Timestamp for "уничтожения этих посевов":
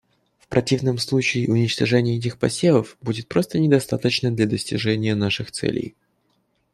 1.47-2.97